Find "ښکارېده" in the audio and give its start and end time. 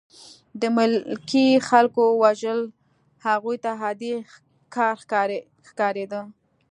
5.71-6.21